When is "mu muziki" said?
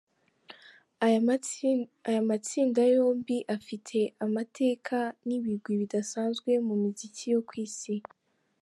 6.67-7.25